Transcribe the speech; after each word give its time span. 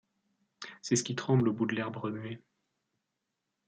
C’est 0.81 0.95
ce 0.95 1.03
qui 1.03 1.13
tremble 1.15 1.47
au 1.47 1.53
bout 1.53 1.67
de 1.67 1.75
l’herbe 1.75 1.95
remuée 1.97 2.41